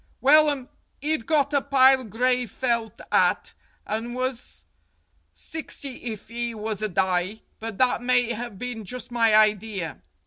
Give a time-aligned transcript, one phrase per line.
[0.19, 0.67] "Wellum,
[0.99, 3.53] 'e'd got a pile gray felt 'at
[3.85, 4.65] and was
[5.35, 10.01] sixty if 'e was a dye, but that may have been just my idea.